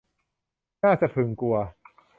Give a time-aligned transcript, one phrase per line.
[0.83, 1.55] น่าสะพรึงกลัว